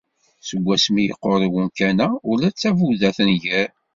[0.47, 3.69] Seg wasmi yeqqur umkan-a, ula d tabuda tenger